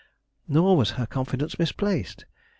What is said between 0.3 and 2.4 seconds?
Nor was her confidence misplaced.